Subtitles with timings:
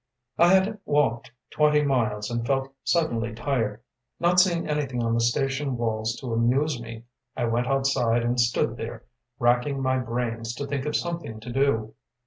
[0.39, 3.81] I had walked twenty miles and felt suddenly tired.
[4.19, 7.03] Not seeing anything on the station walls to amuse me,
[7.37, 9.03] I went outside and stood there
[9.37, 11.93] racking my brains to think of something to do.